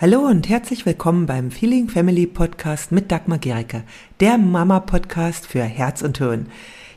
[0.00, 3.82] Hallo und herzlich willkommen beim Feeling Family Podcast mit Dagmar Gericke,
[4.20, 6.50] der Mama-Podcast für Herz und Hirn.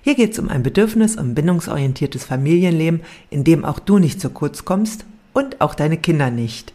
[0.04, 4.30] Hier geht es um ein bedürfnis- und bindungsorientiertes Familienleben, in dem auch du nicht zu
[4.30, 5.04] kurz kommst
[5.34, 6.72] und auch deine Kinder nicht.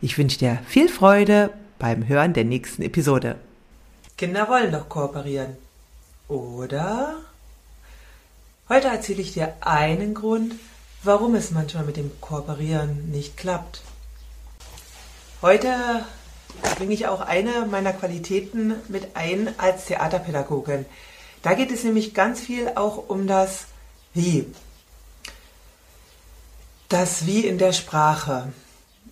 [0.00, 3.36] Ich wünsche dir viel Freude beim Hören der nächsten Episode.
[4.16, 5.58] Kinder wollen doch kooperieren,
[6.28, 7.16] oder?
[8.70, 10.54] Heute erzähle ich dir einen Grund,
[11.02, 13.82] warum es manchmal mit dem Kooperieren nicht klappt.
[15.42, 16.02] Heute
[16.76, 20.86] bringe ich auch eine meiner Qualitäten mit ein als Theaterpädagogin.
[21.42, 23.66] Da geht es nämlich ganz viel auch um das
[24.14, 24.46] Wie.
[26.88, 28.50] Das Wie in der Sprache.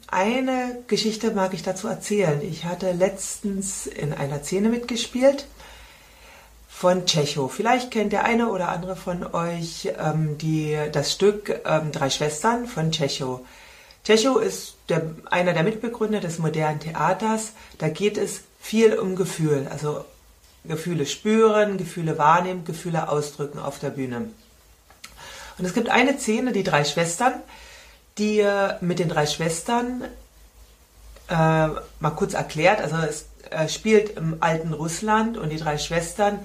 [0.06, 2.41] Eine Geschichte mag ich dazu erzählen.
[2.41, 5.46] Ich hatte letztens in einer Szene mitgespielt
[6.70, 7.52] von Tschechow.
[7.52, 12.66] Vielleicht kennt der eine oder andere von euch ähm, die, das Stück ähm, Drei Schwestern
[12.66, 13.41] von Tschechow.
[14.04, 17.52] Techo ist der, einer der Mitbegründer des modernen Theaters.
[17.78, 20.05] Da geht es viel um Gefühl, also
[20.64, 24.28] Gefühle spüren, Gefühle wahrnehmen, Gefühle ausdrücken auf der Bühne.
[25.58, 27.34] Und es gibt eine Szene, die drei Schwestern,
[28.19, 30.05] die äh, mit den drei Schwestern
[31.28, 36.38] äh, mal kurz erklärt, also es äh, spielt im alten Russland und die drei Schwestern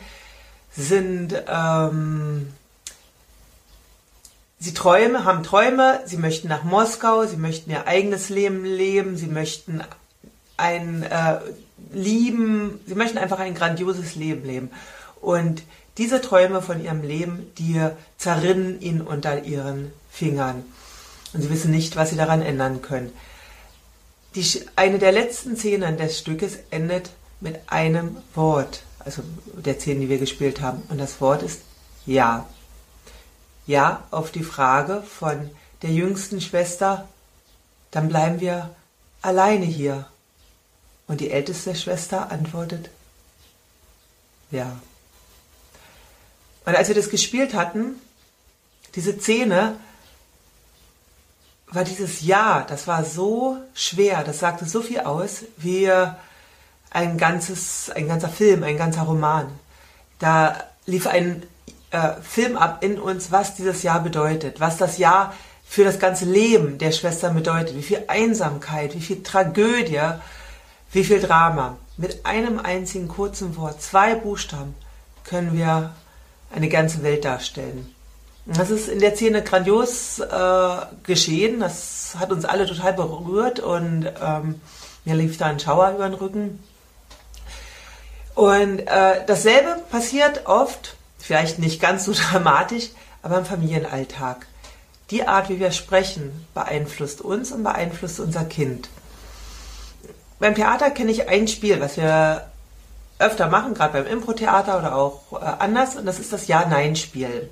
[0.72, 2.54] sind ähm,
[4.60, 9.28] Sie träumen, haben Träume, sie möchten nach Moskau, sie möchten ihr eigenes Leben leben, sie
[9.28, 9.82] möchten
[10.58, 11.40] ein äh,
[11.94, 14.70] lieben, sie möchten einfach ein grandioses Leben leben.
[15.22, 15.64] Und
[15.98, 17.82] diese Träume von ihrem Leben, die
[18.18, 20.66] zerrinnen ihnen unter ihren Fingern.
[21.34, 23.14] Und sie wissen nicht, was sie daran ändern können.
[24.36, 29.22] Die, eine der letzten Szenen des Stückes endet mit einem Wort, also
[29.54, 30.84] der Szenen, die wir gespielt haben.
[30.90, 31.62] Und das Wort ist
[32.06, 32.48] Ja.
[33.66, 35.50] Ja auf die Frage von
[35.82, 37.08] der jüngsten Schwester,
[37.92, 38.70] dann bleiben wir
[39.22, 40.08] alleine hier.
[41.08, 42.90] Und die älteste Schwester antwortet,
[44.52, 44.80] ja.
[46.66, 47.96] Und als wir das gespielt hatten,
[48.96, 49.80] diese Szene,
[51.72, 55.92] war dieses Ja, das war so schwer, das sagte so viel aus, wie
[56.92, 59.48] ein ganzes, ein ganzer Film, ein ganzer Roman.
[60.18, 61.44] Da lief ein
[61.92, 65.34] äh, Film ab in uns, was dieses Jahr bedeutet, was das Jahr
[65.66, 70.02] für das ganze Leben der Schwestern bedeutet, wie viel Einsamkeit, wie viel Tragödie,
[70.92, 71.78] wie viel Drama.
[71.98, 74.74] Mit einem einzigen kurzen Wort, zwei Buchstaben,
[75.24, 75.94] können wir
[76.54, 77.94] eine ganze Welt darstellen.
[78.46, 81.60] Das ist in der Szene grandios äh, geschehen.
[81.60, 84.60] Das hat uns alle total berührt und ähm,
[85.06, 86.64] mir lief da ein Schauer über den Rücken.
[88.34, 90.96] Und äh, dasselbe passiert oft
[91.30, 92.90] Vielleicht nicht ganz so dramatisch,
[93.22, 94.48] aber im Familienalltag.
[95.12, 98.90] Die Art, wie wir sprechen, beeinflusst uns und beeinflusst unser Kind.
[100.40, 102.50] Beim Theater kenne ich ein Spiel, was wir
[103.20, 107.52] öfter machen, gerade beim Impro-Theater oder auch äh, anders, und das ist das Ja-Nein-Spiel.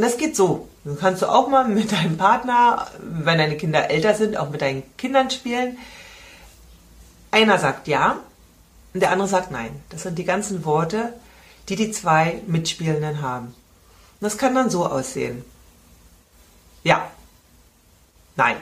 [0.00, 0.68] Das geht so.
[0.84, 4.62] Du kannst du auch mal mit deinem Partner, wenn deine Kinder älter sind, auch mit
[4.62, 5.76] deinen Kindern spielen.
[7.32, 8.18] Einer sagt Ja
[8.92, 9.82] und der andere sagt Nein.
[9.88, 11.14] Das sind die ganzen Worte,
[11.68, 13.54] die die zwei Mitspielenden haben.
[14.20, 15.44] Das kann dann so aussehen.
[16.82, 17.10] Ja.
[18.36, 18.56] Nein.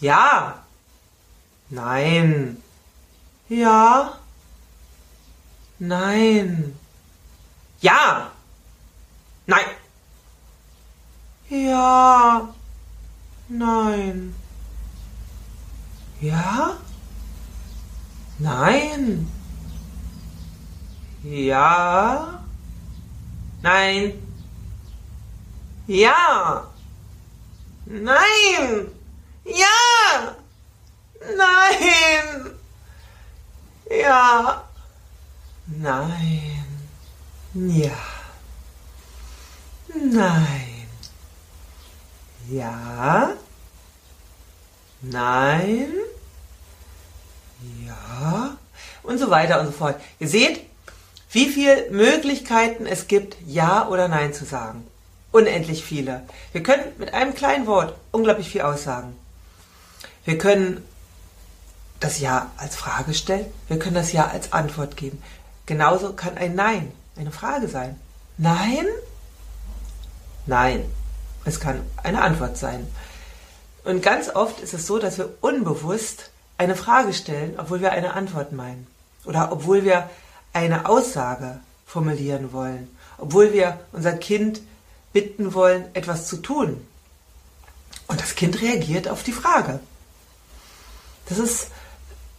[0.00, 0.64] Ja.
[1.68, 2.62] Nein.
[3.48, 4.18] Ja.
[5.78, 6.78] Nein.
[7.80, 8.32] Ja.
[9.46, 9.66] Nein.
[11.48, 12.54] Ja.
[13.48, 14.34] Nein.
[16.20, 16.76] Ja.
[18.38, 19.30] Nein.
[21.28, 22.40] Ja.
[23.60, 24.12] Nein.
[25.88, 26.64] Ja.
[27.86, 28.86] Nein.
[29.44, 30.36] Ja.
[31.36, 32.50] Nein.
[33.90, 34.62] Ja.
[35.66, 36.64] Nein.
[37.54, 37.96] Ja.
[39.88, 40.88] Nein.
[42.48, 43.32] Ja.
[45.00, 45.92] Nein.
[47.84, 48.56] Ja.
[49.02, 50.00] Und so weiter und so fort.
[50.20, 50.66] Ihr seht,
[51.30, 54.86] wie viele Möglichkeiten es gibt, Ja oder Nein zu sagen.
[55.32, 56.22] Unendlich viele.
[56.52, 59.16] Wir können mit einem kleinen Wort unglaublich viel aussagen.
[60.24, 60.82] Wir können
[62.00, 65.22] das Ja als Frage stellen, wir können das Ja als Antwort geben.
[65.66, 67.98] Genauso kann ein Nein eine Frage sein.
[68.38, 68.86] Nein?
[70.46, 70.84] Nein.
[71.44, 72.86] Es kann eine Antwort sein.
[73.84, 78.14] Und ganz oft ist es so, dass wir unbewusst eine Frage stellen, obwohl wir eine
[78.14, 78.86] Antwort meinen.
[79.24, 80.10] Oder obwohl wir
[80.56, 82.88] eine Aussage formulieren wollen,
[83.18, 84.62] obwohl wir unser Kind
[85.12, 86.86] bitten wollen, etwas zu tun.
[88.06, 89.80] Und das Kind reagiert auf die Frage.
[91.28, 91.68] Das ist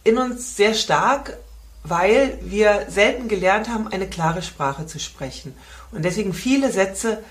[0.02, 1.36] in uns sehr stark,
[1.84, 5.54] weil wir selten gelernt haben, eine klare Sprache zu sprechen.
[5.92, 7.22] Und deswegen viele Sätze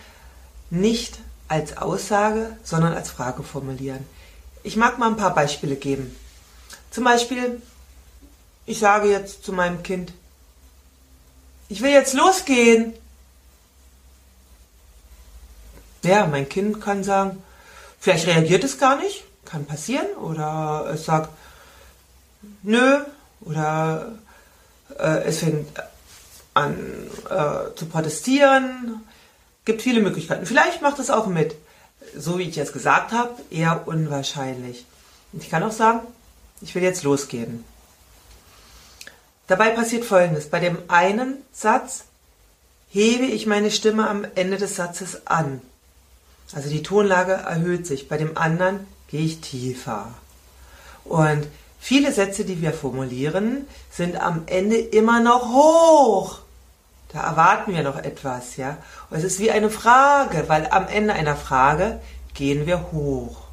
[0.69, 1.19] nicht
[1.49, 4.05] als Aussage, sondern als Frage formulieren.
[4.63, 6.15] Ich mag mal ein paar Beispiele geben.
[6.91, 7.61] Zum Beispiel,
[8.65, 10.13] ich sage jetzt zu meinem Kind,
[11.69, 12.93] ich will jetzt losgehen.
[16.03, 17.43] Ja, mein Kind kann sagen,
[17.99, 21.29] vielleicht reagiert es gar nicht, kann passieren, oder es sagt,
[22.63, 22.99] nö,
[23.41, 24.13] oder
[24.97, 25.67] äh, es fängt
[26.53, 26.75] an
[27.29, 29.01] äh, zu protestieren.
[29.65, 30.45] Gibt viele Möglichkeiten.
[30.45, 31.55] Vielleicht macht es auch mit.
[32.15, 34.85] So wie ich jetzt gesagt habe, eher unwahrscheinlich.
[35.33, 35.99] Und ich kann auch sagen,
[36.61, 37.63] ich will jetzt losgehen.
[39.47, 40.49] Dabei passiert Folgendes.
[40.49, 42.03] Bei dem einen Satz
[42.89, 45.61] hebe ich meine Stimme am Ende des Satzes an.
[46.53, 48.07] Also die Tonlage erhöht sich.
[48.09, 50.09] Bei dem anderen gehe ich tiefer.
[51.03, 51.47] Und
[51.79, 56.39] viele Sätze, die wir formulieren, sind am Ende immer noch hoch.
[57.13, 58.77] Da erwarten wir noch etwas, ja.
[59.09, 62.01] Und es ist wie eine Frage, weil am Ende einer Frage
[62.33, 63.47] gehen wir hoch.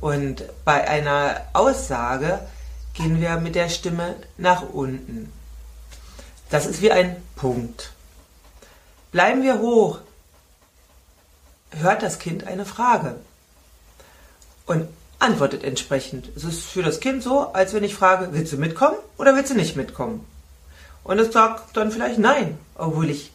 [0.00, 2.38] Und bei einer Aussage
[2.96, 5.32] gehen wir mit der Stimme nach unten.
[6.50, 7.92] Das ist wie ein Punkt.
[9.12, 10.00] Bleiben wir hoch,
[11.70, 13.16] hört das Kind eine Frage
[14.66, 14.88] und
[15.18, 16.30] antwortet entsprechend.
[16.36, 19.50] Es ist für das Kind so, als wenn ich frage, willst du mitkommen oder willst
[19.50, 20.26] du nicht mitkommen?
[21.04, 23.32] Und es sagt dann vielleicht nein, obwohl ich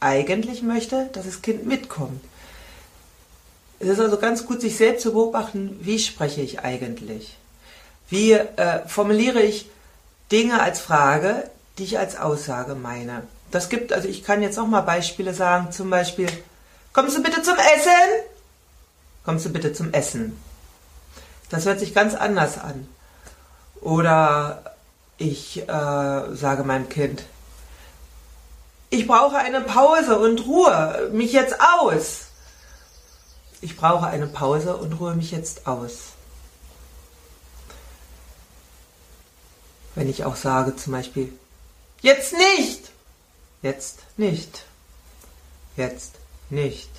[0.00, 2.22] eigentlich möchte, dass das Kind mitkommt.
[3.78, 7.36] Es ist also ganz gut, sich selbst zu beobachten, wie spreche ich eigentlich?
[8.08, 9.70] Wie äh, formuliere ich
[10.30, 13.22] Dinge als Frage, die ich als Aussage meine?
[13.50, 16.28] Das gibt, also ich kann jetzt auch mal Beispiele sagen, zum Beispiel,
[16.92, 17.90] kommst du bitte zum Essen?
[19.24, 20.40] Kommst du bitte zum Essen?
[21.50, 22.88] Das hört sich ganz anders an.
[23.80, 24.74] Oder
[25.18, 27.24] ich äh, sage meinem Kind,
[28.90, 32.26] ich brauche eine Pause und Ruhe mich jetzt aus.
[33.60, 36.13] Ich brauche eine Pause und ruhe mich jetzt aus.
[39.94, 41.32] Wenn ich auch sage zum Beispiel,
[42.02, 42.90] jetzt nicht,
[43.62, 44.64] jetzt nicht,
[45.76, 46.12] jetzt
[46.50, 46.90] nicht,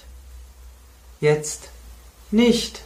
[1.19, 1.69] jetzt
[2.31, 2.81] nicht.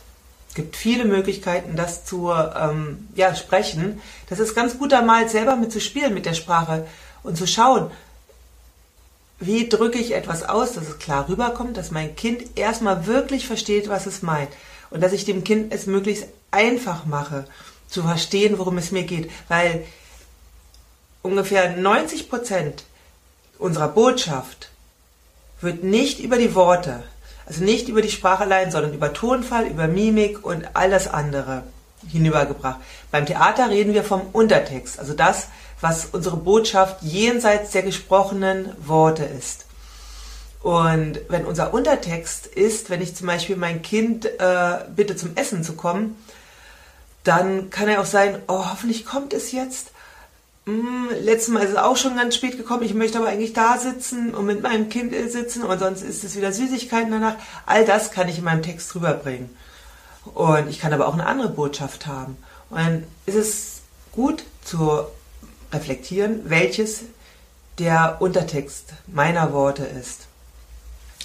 [0.49, 4.01] Es gibt viele Möglichkeiten, das zu ähm, ja, sprechen.
[4.29, 6.87] Das ist ganz gut, da mal selber mit zu spielen mit der Sprache
[7.21, 7.91] und zu schauen,
[9.39, 13.87] wie drücke ich etwas aus, dass es klar rüberkommt, dass mein Kind erstmal wirklich versteht,
[13.87, 14.49] was es meint
[14.89, 17.45] und dass ich dem Kind es möglichst einfach mache,
[17.87, 19.85] zu verstehen, worum es mir geht, weil
[21.21, 22.83] ungefähr 90 Prozent
[23.57, 24.69] unserer Botschaft
[25.61, 27.03] wird nicht über die Worte,
[27.45, 31.63] also nicht über die Sprache allein, sondern über Tonfall, über Mimik und all das andere
[32.09, 32.79] hinübergebracht.
[33.11, 35.47] Beim Theater reden wir vom Untertext, also das,
[35.81, 39.65] was unsere Botschaft jenseits der gesprochenen Worte ist.
[40.61, 45.63] Und wenn unser Untertext ist, wenn ich zum Beispiel mein Kind äh, bitte zum Essen
[45.63, 46.17] zu kommen,
[47.23, 49.91] dann kann er auch sein, oh, hoffentlich kommt es jetzt
[50.69, 53.77] hm, letztes Mal ist es auch schon ganz spät gekommen, ich möchte aber eigentlich da
[53.77, 57.35] sitzen und mit meinem Kind sitzen und sonst ist es wieder Süßigkeiten danach.
[57.65, 59.49] All das kann ich in meinem Text rüberbringen.
[60.33, 62.37] Und ich kann aber auch eine andere Botschaft haben.
[62.69, 63.81] Und dann ist es
[64.11, 65.03] gut zu
[65.71, 67.03] reflektieren, welches
[67.79, 70.27] der Untertext meiner Worte ist.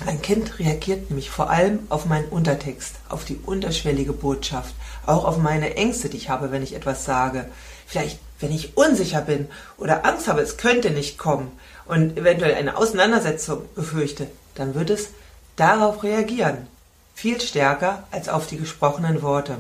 [0.07, 4.75] Ein Kind reagiert nämlich vor allem auf meinen Untertext, auf die unterschwellige Botschaft,
[5.07, 7.49] auch auf meine Ängste, die ich habe, wenn ich etwas sage.
[7.87, 9.49] Vielleicht, wenn ich unsicher bin
[9.79, 11.51] oder Angst habe, es könnte nicht kommen
[11.87, 15.09] und eventuell eine Auseinandersetzung befürchte, dann wird es
[15.57, 16.67] darauf reagieren.
[17.15, 19.57] Viel stärker als auf die gesprochenen Worte.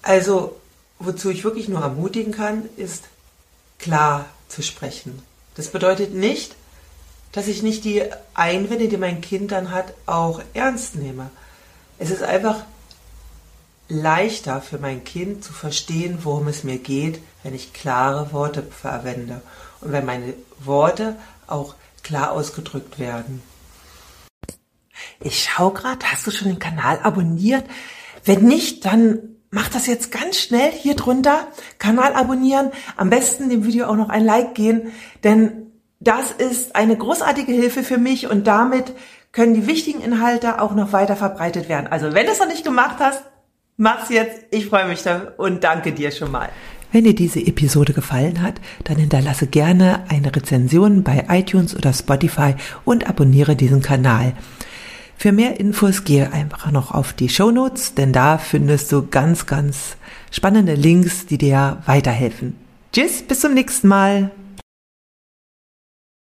[0.00, 0.58] Also,
[0.98, 3.04] wozu ich wirklich nur ermutigen kann, ist
[3.78, 5.22] klar zu sprechen
[5.56, 6.56] das bedeutet nicht,
[7.32, 8.02] dass ich nicht die
[8.34, 11.30] Einwände, die mein Kind dann hat, auch ernst nehme.
[11.98, 12.64] Es ist einfach
[13.88, 19.42] leichter für mein Kind zu verstehen, worum es mir geht, wenn ich klare Worte verwende
[19.80, 23.42] und wenn meine Worte auch klar ausgedrückt werden.
[25.20, 27.64] Ich schau gerade, hast du schon den Kanal abonniert?
[28.24, 29.18] Wenn nicht, dann
[29.50, 31.46] mach das jetzt ganz schnell hier drunter.
[31.78, 32.72] Kanal abonnieren.
[32.96, 37.82] Am besten dem Video auch noch ein Like gehen, denn das ist eine großartige Hilfe
[37.82, 38.92] für mich und damit
[39.32, 41.86] können die wichtigen Inhalte auch noch weiter verbreitet werden.
[41.86, 43.22] Also wenn du es noch nicht gemacht hast,
[43.76, 44.46] mach's jetzt.
[44.50, 46.50] Ich freue mich da und danke dir schon mal.
[46.92, 52.54] Wenn dir diese Episode gefallen hat, dann hinterlasse gerne eine Rezension bei iTunes oder Spotify
[52.84, 54.34] und abonniere diesen Kanal.
[55.16, 59.46] Für mehr Infos gehe einfach noch auf die Show Notes, denn da findest du ganz,
[59.46, 59.96] ganz
[60.30, 62.56] spannende Links, die dir weiterhelfen.
[62.92, 64.30] Tschüss, bis zum nächsten Mal.